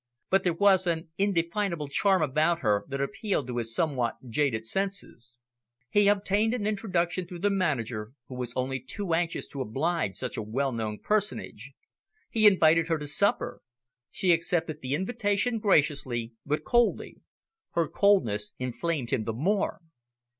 But 0.31 0.43
there 0.43 0.55
was 0.55 0.87
an 0.87 1.09
indefinable 1.19 1.87
charm 1.87 2.23
about 2.23 2.61
her 2.61 2.85
that 2.87 2.99
appealed 2.99 3.45
to 3.45 3.57
his 3.57 3.71
somewhat 3.75 4.15
jaded 4.27 4.65
senses. 4.65 5.37
He 5.91 6.07
obtained 6.07 6.55
an 6.55 6.65
introduction 6.65 7.27
through 7.27 7.37
the 7.41 7.51
manager, 7.51 8.13
who 8.27 8.33
was 8.33 8.51
only 8.55 8.79
too 8.79 9.13
anxious 9.13 9.47
to 9.49 9.61
oblige 9.61 10.15
such 10.15 10.37
a 10.37 10.41
well 10.41 10.71
known 10.71 10.97
personage. 10.97 11.73
He 12.31 12.47
invited 12.47 12.87
her 12.87 12.97
to 12.97 13.05
supper. 13.05 13.61
She 14.09 14.31
accepted 14.31 14.81
the 14.81 14.95
invitation 14.95 15.59
graciously, 15.59 16.33
but 16.47 16.63
coldly. 16.65 17.17
Her 17.73 17.87
coldness 17.87 18.53
inflamed 18.57 19.11
him 19.11 19.25
the 19.25 19.33
more. 19.33 19.81